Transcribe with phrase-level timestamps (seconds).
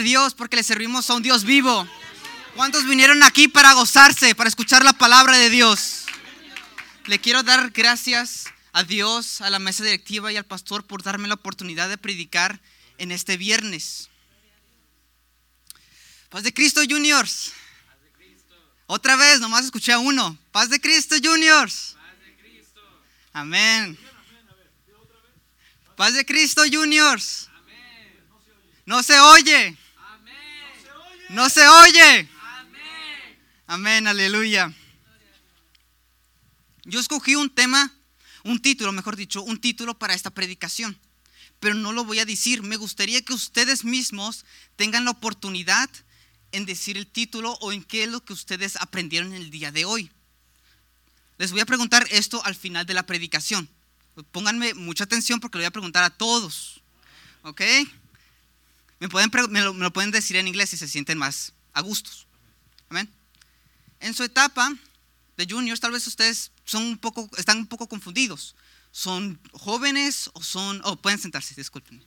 [0.00, 1.88] Dios porque le servimos a un Dios vivo.
[2.56, 6.06] ¿Cuántos vinieron aquí para gozarse, para escuchar la palabra de Dios?
[7.06, 11.28] Le quiero dar gracias a Dios, a la mesa directiva y al pastor por darme
[11.28, 12.60] la oportunidad de predicar
[12.98, 14.10] en este viernes.
[16.28, 17.52] Paz de Cristo Juniors.
[18.86, 20.36] Otra vez, nomás escuché a uno.
[20.52, 21.96] Paz de Cristo Juniors.
[23.32, 23.98] Amén.
[25.96, 27.48] Paz de Cristo Juniors.
[28.84, 29.76] No se oye.
[31.28, 32.28] No se oye.
[33.66, 34.72] Amén, aleluya.
[36.84, 37.92] Yo escogí un tema,
[38.44, 40.98] un título, mejor dicho, un título para esta predicación,
[41.60, 42.62] pero no lo voy a decir.
[42.62, 44.46] Me gustaría que ustedes mismos
[44.76, 45.90] tengan la oportunidad
[46.52, 49.70] en decir el título o en qué es lo que ustedes aprendieron en el día
[49.70, 50.10] de hoy.
[51.36, 53.68] Les voy a preguntar esto al final de la predicación.
[54.32, 56.80] Pónganme mucha atención porque lo voy a preguntar a todos.
[57.42, 57.60] ¿Ok?
[59.00, 62.26] Me, pueden, me, lo, pueden decir en inglés si se sienten más a gustos.
[62.88, 63.08] Amén.
[64.00, 64.72] En su etapa
[65.36, 68.56] de juniors, tal vez ustedes son un poco, están un poco confundidos.
[68.90, 70.80] ¿Son jóvenes o son...
[70.84, 72.04] Oh, pueden sentarse, disculpen.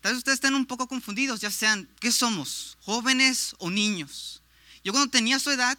[0.00, 2.76] Tal vez ustedes estén un poco confundidos, ya sean, ¿qué somos?
[2.80, 4.42] ¿Jóvenes o niños?
[4.84, 5.78] Yo cuando tenía su edad,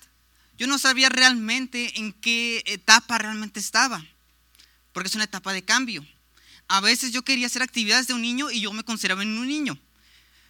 [0.58, 4.04] yo no sabía realmente en qué etapa realmente estaba,
[4.94, 6.04] porque es una etapa de cambio.
[6.68, 9.48] A veces yo quería hacer actividades de un niño y yo me consideraba en un
[9.48, 9.80] niño,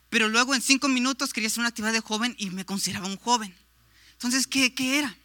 [0.09, 3.17] pero luego en cinco minutos quería hacer una actividad de joven y me consideraba un
[3.17, 3.53] joven.
[4.13, 5.15] Entonces, ¿qué, qué era?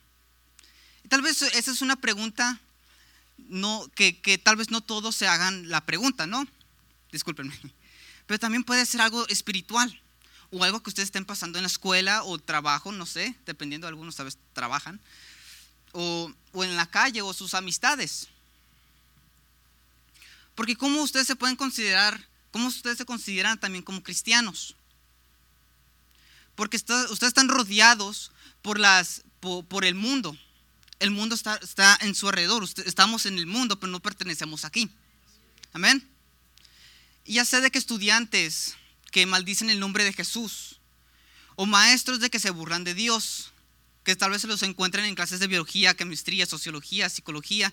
[1.08, 2.60] Tal vez esa es una pregunta
[3.36, 6.46] no, que, tal vez no todos se hagan la pregunta, ¿no?
[7.10, 7.54] Discúlpenme
[8.30, 10.00] pero también puede ser algo espiritual
[10.52, 14.14] o algo que ustedes estén pasando en la escuela o trabajo, no sé, dependiendo, algunos
[14.14, 15.00] tal vez trabajan,
[15.90, 18.28] o, o en la calle o sus amistades.
[20.60, 24.76] Porque cómo ustedes se pueden considerar, cómo ustedes se consideran también como cristianos.
[26.54, 28.30] Porque ustedes están rodeados
[28.60, 28.78] por,
[29.86, 30.36] el mundo.
[30.98, 32.62] El mundo está, está en su alrededor.
[32.84, 34.90] estamos en el mundo, pero no pertenecemos aquí.
[35.72, 36.06] Amén
[37.24, 38.76] ya sé de que estudiantes
[39.12, 40.80] que maldicen el nombre de Jesús,
[41.56, 43.52] o maestros de que se burlan de Dios,
[44.04, 47.72] que tal vez se los encuentren en clases de biología, chemistría, sociología, psicología,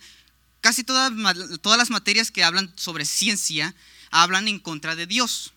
[0.68, 1.14] casi todas,
[1.62, 3.74] todas las materias que hablan sobre ciencia
[4.12, 5.54] hablan en contra de Dios.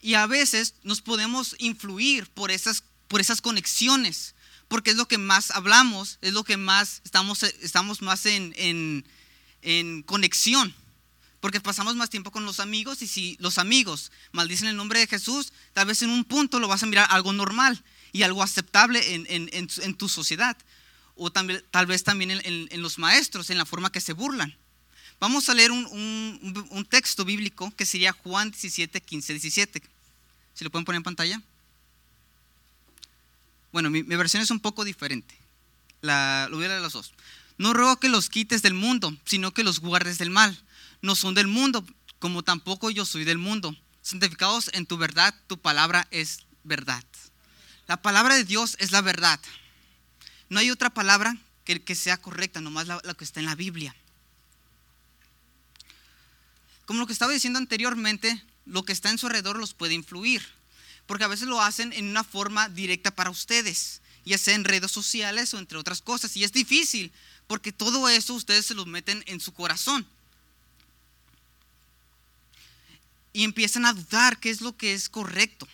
[0.00, 4.36] Y a veces nos podemos influir por esas, por esas conexiones,
[4.68, 9.04] porque es lo que más hablamos, es lo que más estamos, estamos más en
[9.62, 10.72] en conexión,
[11.40, 15.06] porque pasamos más tiempo con los amigos y si los amigos maldicen el nombre de
[15.06, 17.82] Jesús, tal vez en un punto lo vas a mirar algo normal
[18.12, 20.56] y algo aceptable en, tu sociedad,
[21.18, 24.56] o tal vez también en, los maestros, en la forma que se burlan.
[25.20, 29.82] Vamos a leer un, texto bíblico que sería Juan 17, 15, 17.
[30.54, 31.42] Si lo pueden poner en pantalla.
[33.72, 35.34] Bueno, mi, versión es un poco diferente.
[36.00, 37.12] La, lo voy a leer los dos.
[37.58, 40.56] No ruego que los quites del mundo, sino que los guardes del mal.
[41.02, 41.84] No son del mundo,
[42.20, 43.76] como tampoco yo soy del mundo.
[44.02, 47.04] Santificados en tu verdad, tu palabra es verdad.
[47.88, 49.40] La palabra de Dios es la verdad.
[50.48, 53.94] No hay otra palabra que, sea correcta, nomás la, la que está en la Biblia.
[56.86, 60.46] Como lo que estaba diciendo anteriormente, lo que está en su alrededor los puede influir,
[61.06, 64.90] porque a veces lo hacen en una forma directa para ustedes, ya sea en redes
[64.90, 67.12] sociales o entre otras cosas, y es difícil,
[67.46, 70.06] porque todo eso ustedes se lo meten en su corazón.
[73.34, 75.68] Y empiezan a dudar qué es lo que es correcto.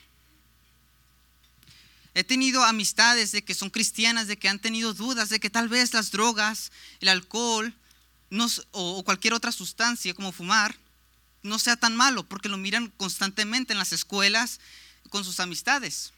[2.15, 5.69] He tenido amistades de que son cristianas, de que han tenido dudas, de que tal
[5.69, 6.71] vez las drogas,
[7.01, 7.75] el alcohol
[8.71, 10.77] o cualquier otra sustancia como fumar
[11.43, 14.61] no sea tan malo, porque lo miran constantemente en las escuelas
[15.11, 16.13] con sus amistades.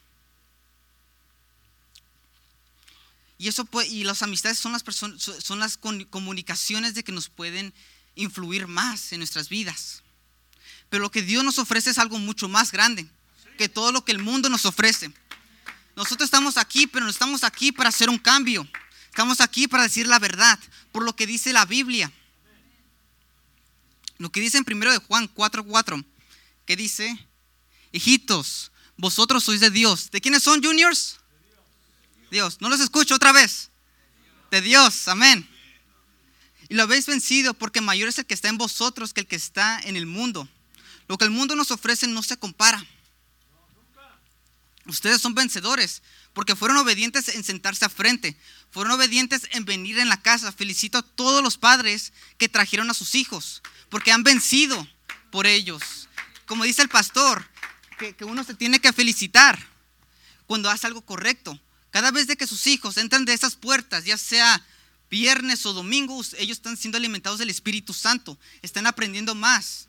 [3.38, 7.74] Y, eso y las amistades son las, personas, son las comunicaciones de que nos pueden
[8.14, 10.02] influir más en nuestras vidas.
[10.88, 13.06] Pero lo que Dios nos ofrece es algo mucho más grande
[13.58, 15.10] que todo lo que el mundo nos ofrece.
[15.96, 18.68] Nosotros estamos aquí, pero no estamos aquí para hacer un cambio.
[19.08, 20.58] Estamos aquí para decir la verdad,
[20.92, 22.12] por lo que dice la Biblia.
[24.18, 26.04] Lo que dice en primero de Juan 4:4,
[26.66, 27.26] que dice,
[27.92, 30.10] hijitos, vosotros sois de Dios.
[30.10, 31.18] ¿De quiénes son juniors?
[32.30, 32.58] Dios.
[32.60, 33.70] No los escucho otra vez.
[34.50, 35.48] De Dios, amén.
[36.68, 39.36] Y lo habéis vencido porque mayor es el que está en vosotros que el que
[39.36, 40.46] está en el mundo.
[41.08, 42.84] Lo que el mundo nos ofrece no se compara.
[44.86, 46.02] Ustedes son vencedores
[46.32, 48.36] porque fueron obedientes en sentarse a frente,
[48.70, 50.52] fueron obedientes en venir en la casa.
[50.52, 54.86] Felicito a todos los padres que trajeron a sus hijos porque han vencido,
[55.30, 56.08] por ellos.
[56.46, 57.46] Como dice el pastor,
[57.98, 59.58] que, uno se tiene que felicitar
[60.46, 61.60] cuando hace algo correcto.
[61.90, 64.64] Cada vez de que sus hijos entran de esas puertas, ya sea
[65.10, 69.88] viernes o domingo, ellos están siendo alimentados del Espíritu Santo, están aprendiendo más.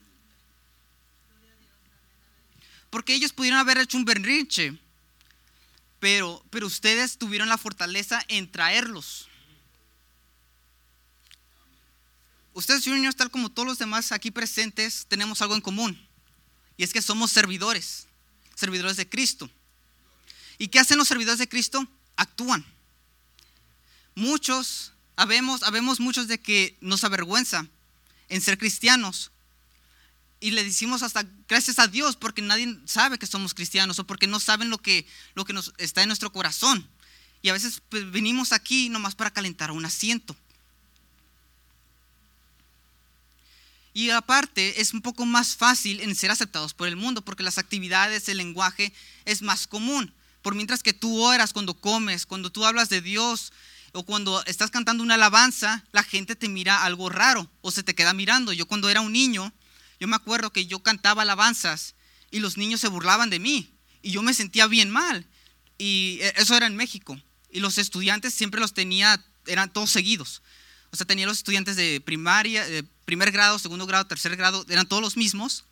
[2.89, 4.77] Porque ellos pudieron haber hecho un berrinche,
[5.99, 9.27] pero, pero ustedes tuvieron la fortaleza en traerlos.
[12.53, 16.07] Ustedes, niños, tal como todos los demás aquí presentes, tenemos algo en común.
[16.75, 18.07] Y es que somos servidores,
[18.55, 19.49] servidores de Cristo.
[20.57, 21.87] ¿Y qué hacen los servidores de Cristo?
[22.15, 22.65] Actúan.
[24.15, 27.67] Muchos, habemos, habemos muchos de que nos avergüenza
[28.29, 29.31] en ser cristianos.
[30.39, 34.27] Y le decimos hasta gracias a Dios porque nadie sabe que somos cristianos o porque
[34.27, 36.87] no saben lo que, lo que nos está en nuestro corazón.
[37.41, 40.35] Y a veces pues, venimos aquí nomás para calentar un asiento.
[43.97, 47.57] Y aparte es un poco más fácil en ser aceptados por el mundo porque las
[47.57, 48.93] actividades, el lenguaje
[49.25, 50.13] es más común.
[50.43, 53.51] Por mientras que tú oras cuando comes, cuando tú hablas de Dios
[53.93, 57.95] o cuando estás cantando una alabanza, la gente te mira algo raro o se te
[57.95, 58.53] queda mirando.
[58.53, 59.51] Yo cuando era un niño,
[59.99, 61.95] yo me acuerdo que yo cantaba alabanzas
[62.31, 65.25] y los niños se burlaban de mí y yo me sentía bien mal.
[65.77, 67.19] Y e, eso era en México.
[67.51, 70.41] Y los estudiantes siempre los tenía, eran todos seguidos.
[70.91, 74.87] O sea, tenía los estudiantes de primaria, de primer grado, segundo grado, tercer grado, eran
[74.87, 75.65] todos los mismos.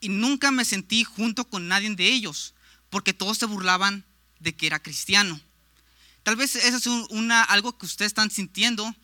[0.00, 2.54] Y nunca me sentí junto con nadie de ellos
[2.90, 4.04] porque todos se burlaban
[4.38, 5.40] de que era cristiano.
[6.22, 8.94] Tal vez eso es una, algo que ustedes están sintiendo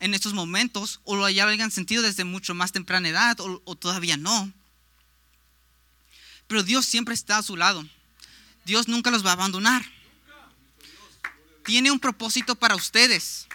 [0.00, 3.76] en estos momentos o lo ya hayan sentido desde mucho más temprana edad o, o
[3.76, 4.52] todavía no.
[6.46, 7.84] Pero Dios siempre está a su lado.
[8.64, 9.84] Dios nunca los va a abandonar.
[11.64, 13.46] Tiene un propósito para ustedes.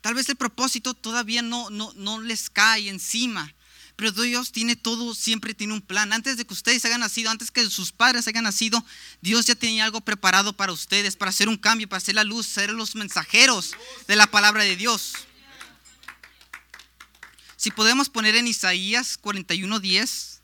[0.00, 3.54] Tal vez el propósito todavía no, no, no les cae encima.
[4.02, 6.12] Pero Dios tiene todo, siempre tiene un plan.
[6.12, 8.84] Antes de que ustedes hayan nacido, antes que sus padres hayan nacido,
[9.20, 12.48] Dios ya tenía algo preparado para ustedes, para hacer un cambio, para hacer la luz,
[12.48, 13.76] ser los mensajeros
[14.08, 15.12] de la palabra de Dios.
[17.56, 20.40] Si podemos poner en Isaías 41:10,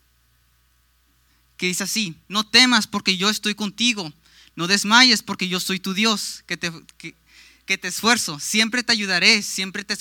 [1.57, 4.13] que dice así, no temas porque yo estoy contigo,
[4.55, 9.97] no desmayes porque yo soy tu Dios, que te, esfuerzo, siempre te ayudaré, siempre te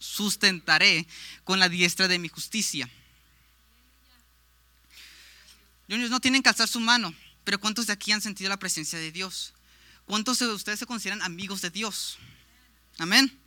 [0.00, 1.06] sustentaré
[1.44, 2.90] con la diestra de mi justicia.
[5.86, 7.14] No tienen que alzar su mano,
[7.44, 9.52] pero ¿cuántos de aquí han sentido la presencia de Dios?
[10.06, 12.18] ¿Cuántos de ustedes se consideran amigos de Dios?
[12.98, 13.38] Amén.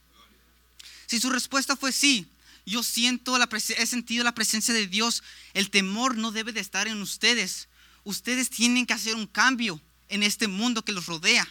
[1.07, 2.27] Si su respuesta fue sí,
[2.65, 5.23] yo siento la he sentido la presencia de Dios,
[5.53, 7.67] el temor no debe de estar en ustedes.
[8.03, 11.47] Ustedes tienen que hacer un cambio en este mundo que los rodea.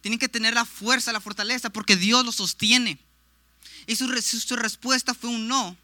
[0.00, 2.98] Tienen que tener la fuerza, la fortaleza, porque Dios los sostiene.
[3.88, 4.06] Y su,
[4.56, 5.74] respuesta fue un no.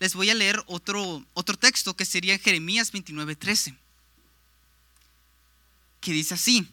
[0.00, 3.76] Les voy a leer otro, otro texto que sería Jeremías 29:13,
[6.00, 6.66] que dice así,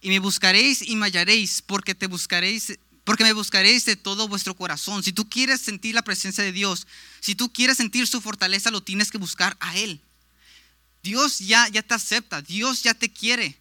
[0.00, 4.56] y me buscaréis y me hallaréis, porque te buscaréis, porque me buscaréis de todo vuestro
[4.56, 5.04] corazón.
[5.04, 6.88] Si tú quieres sentir la presencia de Dios,
[7.20, 10.00] si tú quieres sentir su fortaleza, lo tienes que buscar a Él.
[11.04, 13.56] Dios ya, ya te acepta, Dios ya te quiere.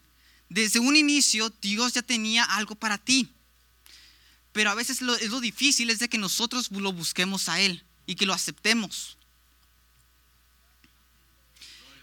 [0.50, 3.30] Desde un inicio, Dios ya tenía algo para ti.
[4.56, 7.84] Pero a veces lo, es lo difícil es de que nosotros lo busquemos a Él
[8.06, 9.18] y que lo aceptemos.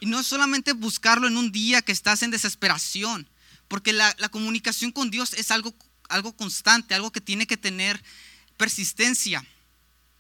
[0.01, 3.27] Y no solamente buscarlo en un día que estás en desesperación,
[3.69, 5.75] porque la, comunicación con Dios es algo,
[6.11, 8.05] algo constante, algo que tiene que tener
[8.59, 9.43] persistencia.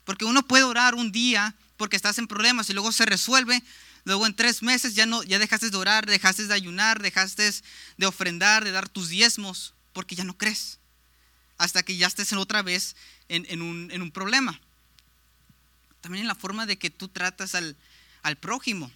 [0.07, 3.63] Porque uno puede orar un día porque estás en problemas y luego se resuelve,
[4.05, 7.53] luego en tres meses ya, no, ya dejaste de orar, dejaste de ayunar, dejaste
[7.99, 10.79] de ofrendar, de dar tus diezmos, porque ya no crees
[11.63, 12.97] hasta que ya estés otra vez
[13.29, 14.61] en, un, problema.
[16.01, 17.77] También en la forma de que tú tratas al,
[18.41, 18.91] prójimo.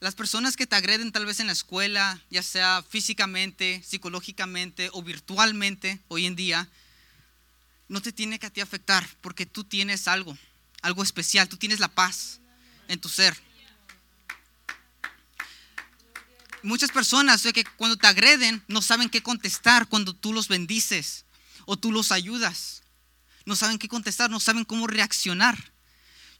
[0.00, 5.04] Las personas que te agreden tal vez en la escuela, ya sea físicamente, psicológicamente o
[5.04, 6.68] virtualmente hoy en día,
[7.86, 10.36] no te tiene que ti afectar porque tú tienes algo,
[10.82, 12.40] algo especial, tú tienes la paz
[12.88, 13.45] en tu ser.
[16.66, 21.24] Muchas personas que cuando te agreden no saben qué contestar cuando tú los bendices
[21.64, 22.82] o tú los ayudas.
[23.44, 25.72] No saben qué contestar, no saben cómo reaccionar.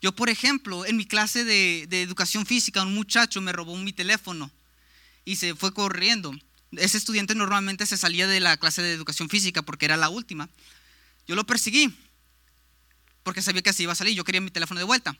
[0.02, 4.50] Yo, por ejemplo, en mi clase de, educación física, un muchacho me robó mi teléfono
[5.24, 6.34] y se fue corriendo.
[6.72, 10.48] Ese estudiante normalmente se salía de la clase de educación física porque era la última.
[11.26, 11.96] Yo lo perseguí
[13.22, 14.14] porque sabía que así iba a salir.
[14.14, 15.16] Yo quería mi teléfono de vuelta.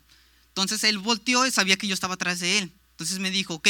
[0.49, 2.73] Entonces él volteó y sabía que yo estaba atrás de él.
[2.91, 3.69] Entonces me dijo, ok,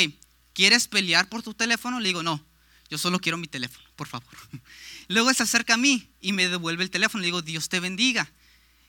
[0.56, 2.00] ¿quieres pelear por tu teléfono?
[2.00, 2.42] Le digo, no,
[2.88, 4.34] yo solo quiero mi teléfono, por favor.
[5.08, 7.20] Luego se acerca a mí y me devuelve el teléfono.
[7.20, 8.32] Le digo, Dios te bendiga.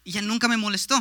[0.06, 0.98] Y ya nunca me molestó.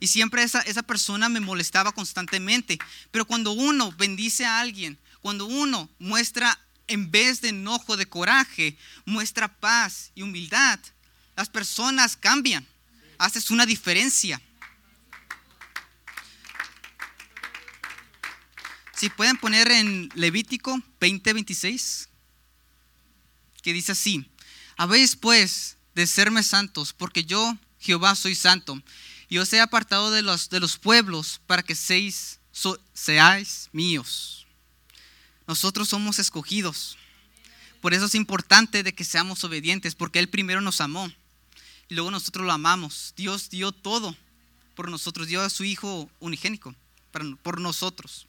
[0.00, 2.80] Y siempre esa, esa persona me molestaba constantemente.
[3.12, 8.76] Pero cuando uno bendice a alguien, cuando uno muestra, en vez de enojo, de coraje,
[9.04, 10.80] muestra paz y humildad,
[11.36, 12.66] las personas cambian.
[13.18, 14.42] Haces una diferencia.
[19.02, 22.06] Si pueden poner en Levítico 20:26,
[23.60, 24.30] que dice así,
[24.76, 28.80] habéis pues de serme santos, porque yo, Jehová, soy santo,
[29.28, 32.38] y os he apartado de los, de los pueblos para que seáis,
[32.94, 34.46] seáis míos.
[35.48, 36.96] Nosotros somos escogidos.
[37.80, 41.10] Por eso es importante de que seamos obedientes, porque Él primero nos amó
[41.88, 43.14] y luego nosotros lo amamos.
[43.16, 44.16] Dios dio todo
[44.76, 46.72] por nosotros, dio a su Hijo unigénico
[47.42, 48.28] por nosotros.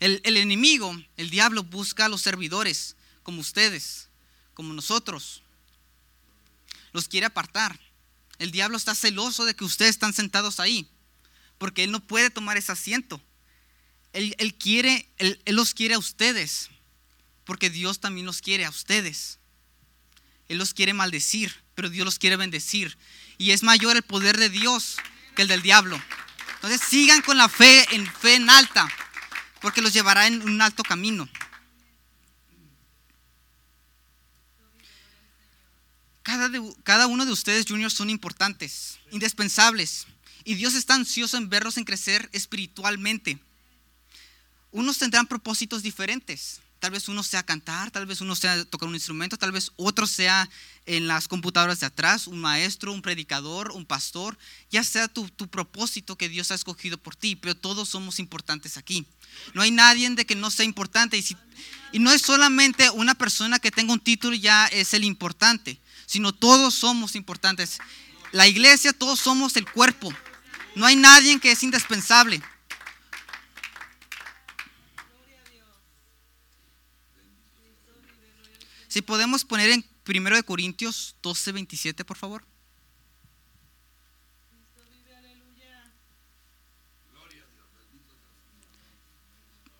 [0.00, 4.08] El, enemigo, el diablo, busca a los servidores, como ustedes,
[4.54, 5.42] como nosotros.
[6.92, 7.78] Los quiere apartar.
[8.38, 10.88] El diablo está celoso de que ustedes están sentados ahí,
[11.58, 13.20] porque él no puede tomar ese asiento.
[14.14, 16.70] Él, quiere, él, los quiere a ustedes,
[17.44, 19.38] porque Dios también los quiere a ustedes.
[20.48, 22.96] Él los quiere maldecir, pero Dios los quiere bendecir.
[23.36, 24.96] Y es mayor el poder de Dios
[25.36, 26.02] que el del diablo.
[26.54, 28.90] Entonces sigan con la fe en fe en alta
[29.60, 31.28] porque los llevará en un alto camino.
[36.84, 40.06] Cada, uno de ustedes, juniors, son importantes, indispensables.
[40.44, 43.38] Y Dios está ansioso en verlos en crecer espiritualmente.
[44.70, 46.60] Unos tendrán propósitos diferentes.
[46.80, 50.06] Tal vez uno sea cantar, tal vez uno sea tocar un instrumento, tal vez otro
[50.06, 50.48] sea
[50.86, 54.38] en las computadoras de atrás, un maestro, un predicador, un pastor,
[54.70, 58.78] ya sea tu, tu propósito que Dios ha escogido por ti, pero todos somos importantes
[58.78, 59.06] aquí.
[59.54, 61.18] No hay nadie de que no sea importante.
[61.18, 61.36] Y,
[61.92, 66.32] y no es solamente una persona que tenga un título ya es el importante, sino
[66.32, 67.78] todos somos importantes.
[68.32, 70.12] La iglesia, todos somos el cuerpo.
[70.74, 72.40] No hay nadie que es indispensable.
[78.90, 82.44] Si podemos poner en 1 Corintios 12, 27, por favor.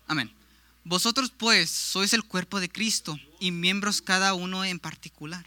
[0.07, 0.33] Amén.
[0.85, 5.45] Vosotros pues sois el cuerpo de Cristo y miembros cada uno en particular.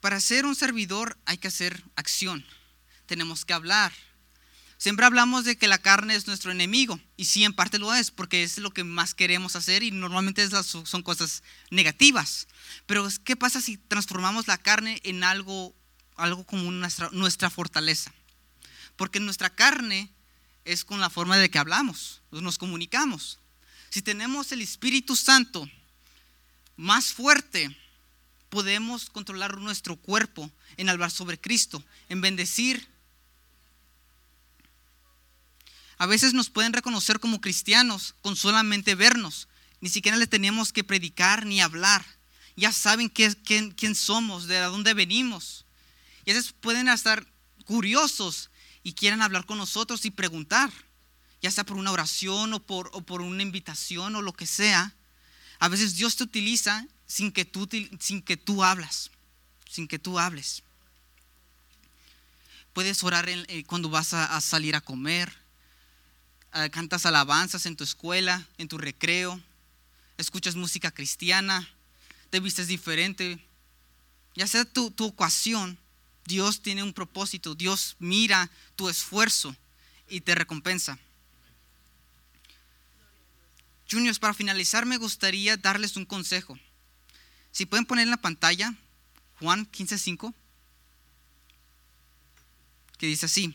[0.00, 2.42] Para ser un servidor hay que hacer acción.
[3.04, 3.92] Tenemos que hablar,
[4.78, 8.12] Siempre hablamos de que la carne es nuestro enemigo y sí, en parte lo es,
[8.12, 12.46] porque es lo que más queremos hacer y normalmente son cosas negativas.
[12.86, 15.74] Pero ¿qué pasa si transformamos la carne en algo,
[16.14, 18.12] algo como nuestra, fortaleza?
[18.94, 20.12] Porque nuestra carne
[20.64, 23.40] es con la forma de que hablamos, nos comunicamos.
[23.90, 25.68] Si tenemos el Espíritu Santo
[26.76, 27.76] más fuerte,
[28.48, 32.86] podemos controlar nuestro cuerpo en hablar sobre Cristo, en bendecir
[35.98, 39.48] A veces nos pueden reconocer como cristianos con solamente vernos.
[39.80, 42.06] Ni siquiera le tenemos que predicar ni hablar.
[42.56, 43.34] Ya saben quién,
[43.72, 45.64] quién somos, de dónde venimos.
[46.24, 47.26] Y a veces pueden estar
[47.64, 48.50] curiosos
[48.84, 50.72] y quieran hablar con nosotros y preguntar,
[51.42, 54.94] ya sea por una oración o por, o por una invitación o lo que sea.
[55.58, 59.10] A veces Dios te utiliza sin que tú, sin que tú hablas,
[59.68, 60.62] sin que tú hables.
[62.72, 65.47] Puedes orar eh, cuando vas a salir a comer
[66.52, 69.40] Ah, cantas alabanzas en tu escuela, en tu recreo,
[70.16, 71.68] escuchas música cristiana,
[72.30, 73.44] te vistes diferente.
[74.34, 75.78] Ya sea tu, tu ocasión,
[76.24, 79.54] Dios tiene un propósito, Dios mira tu esfuerzo
[80.08, 80.98] y te recompensa.
[83.90, 86.58] Juniors, para finalizar me gustaría darles un consejo.
[87.52, 88.74] Si pueden poner en la pantalla
[89.38, 90.34] Juan 15:5,
[92.98, 93.54] que dice así,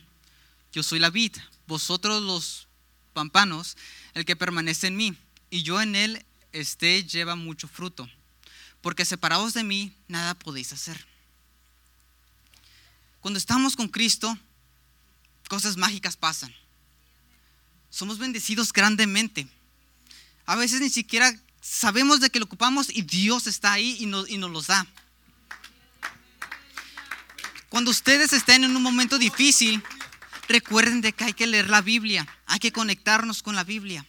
[0.72, 1.36] yo soy la vid,
[1.68, 2.68] vosotros los
[3.14, 3.78] pampanos,
[4.14, 5.18] el que permanece en mí
[5.50, 8.10] y yo en él esté lleva mucho fruto,
[8.82, 11.06] porque separados de mí nada podéis hacer.
[13.22, 14.38] Cuando estamos con Cristo,
[15.48, 16.54] cosas mágicas pasan.
[17.90, 19.48] Somos bendecidos grandemente.
[20.46, 24.30] A veces ni siquiera sabemos de que lo ocupamos y Dios está ahí y nos,
[24.30, 24.86] y nos los da.
[27.70, 29.82] Cuando ustedes estén en un momento difícil,
[30.54, 34.06] recuerden de que hay que leer la Biblia, hay que conectarnos con la Biblia,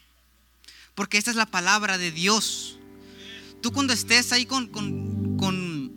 [0.95, 2.79] porque esta es la palabra de Dios.
[3.63, 5.91] Tú cuando estés ahí con, con, con,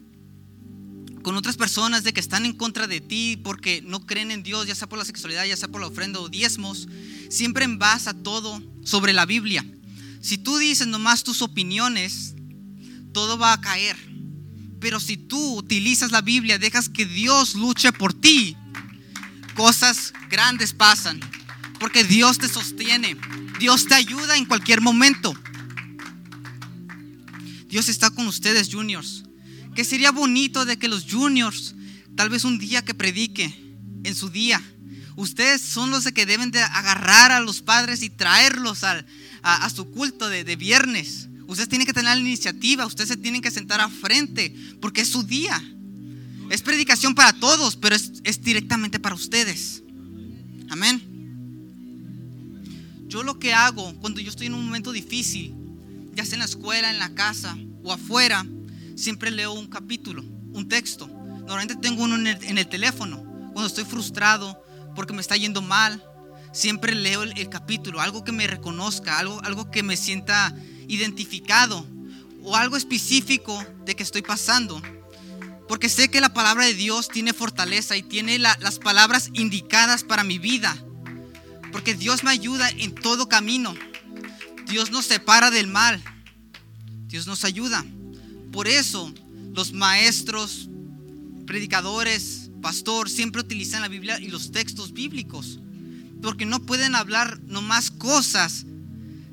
[1.21, 4.67] con otras personas de que están en contra de ti porque no creen en Dios,
[4.67, 6.87] ya sea por la sexualidad, ya sea por la ofrenda o diezmos,
[7.29, 9.65] siempre basa todo sobre la Biblia.
[10.21, 12.35] Si tú dices nomás tus opiniones,
[13.11, 13.97] todo va a caer.
[14.79, 18.55] Pero si tú utilizas la Biblia, dejas que Dios luche por ti,
[19.57, 21.19] cosas grandes pasan.
[21.79, 23.17] Porque Dios te sostiene.
[23.59, 25.33] Dios te ayuda en cualquier momento.
[27.67, 29.23] Dios está con ustedes, juniors.
[29.75, 31.75] Que sería bonito de que los juniors,
[32.15, 33.63] tal vez un día que predique,
[34.03, 34.61] en su día,
[35.15, 39.03] ustedes son los que deben de agarrar a los padres y traerlos a,
[39.75, 41.27] su culto de, de viernes.
[41.47, 45.09] Ustedes tienen que tener la iniciativa, ustedes se tienen que sentar a frente, porque es
[45.09, 45.61] su día.
[46.49, 49.83] Es predicación para todos, pero es, es directamente para ustedes.
[50.69, 51.01] Amén.
[53.07, 55.55] Yo lo que hago cuando yo estoy en un momento difícil,
[56.13, 58.45] ya sea en la escuela, en la casa o afuera,
[58.95, 61.07] siempre leo un capítulo, un texto.
[61.07, 63.23] Normalmente tengo uno en el, teléfono.
[63.53, 64.61] Cuando estoy frustrado
[64.95, 66.03] porque me está yendo mal,
[66.51, 70.53] siempre leo el, capítulo, algo que me reconozca, algo, algo que me sienta
[70.89, 71.87] identificado
[72.43, 74.81] o algo específico de que estoy pasando.
[75.67, 80.23] Porque sé que la palabra de Dios tiene fortaleza y tiene las palabras indicadas para
[80.23, 80.75] mi vida.
[81.71, 83.75] Porque Dios me ayuda en todo camino.
[84.67, 86.01] Dios nos separa del mal.
[87.07, 87.85] Dios nos ayuda.
[88.51, 89.13] Por eso
[89.53, 90.69] los maestros,
[91.45, 95.59] predicadores, pastor siempre utilizan la Biblia y los textos bíblicos.
[96.21, 98.65] Porque no pueden hablar nomás cosas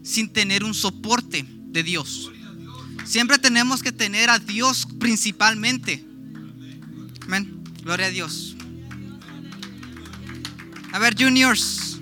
[0.02, 2.30] sin tener un soporte de Dios.
[3.04, 6.04] Siempre tenemos que tener a Dios principalmente.
[7.84, 8.56] Gloria a Dios.
[10.92, 11.98] A ver, juniors.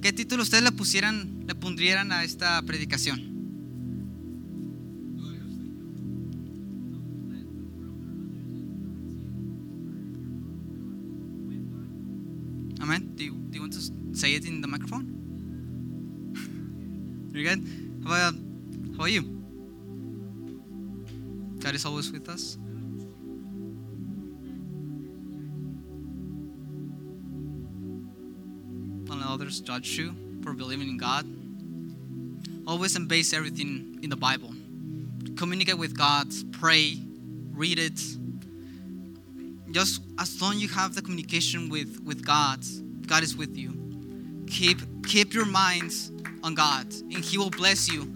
[0.00, 3.20] ¿Qué título ustedes le pusieran, le pondrían a esta predicación?
[12.80, 13.14] Amen.
[13.14, 13.80] Do you, do you want to
[14.18, 15.12] say it in the microphone?
[17.34, 17.68] You're good?
[18.04, 18.34] How about,
[18.92, 19.22] how about you?
[21.58, 22.56] God is always with us.
[29.38, 31.24] Others judge you for believing in God.
[32.66, 34.52] Always base everything in the Bible.
[35.36, 36.98] Communicate with God, pray,
[37.52, 38.00] read it.
[39.70, 42.64] Just as long you have the communication with, with God,
[43.06, 43.74] God is with you.
[44.48, 46.10] Keep keep your minds
[46.42, 48.12] on God, and He will bless you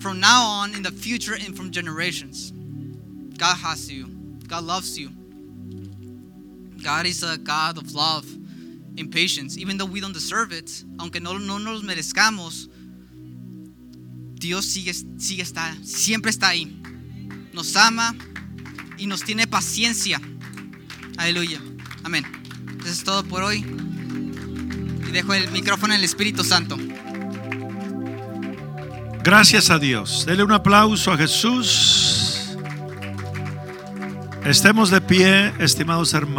[0.00, 2.52] from now on in the future and from generations.
[3.38, 4.06] God has you.
[4.48, 5.10] God loves you.
[6.82, 8.26] God is a God of love
[8.98, 12.68] impatience, even though we don't deserve it, aunque no, no nos merezcamos,
[14.34, 16.80] Dios sigue, sigue está, siempre está ahí.
[17.52, 18.14] Nos ama
[18.96, 20.20] y nos tiene paciencia.
[21.16, 21.60] Aleluya.
[22.04, 22.24] Amén.
[22.80, 23.64] Eso es todo por hoy.
[25.08, 26.76] Y dejo el micrófono el Espíritu Santo.
[29.24, 30.24] Gracias a Dios.
[30.26, 32.56] Dele un aplauso a Jesús.
[34.44, 36.28] Estemos de pie, estimados hermanos.